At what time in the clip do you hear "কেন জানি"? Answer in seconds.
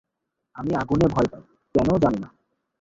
1.75-2.17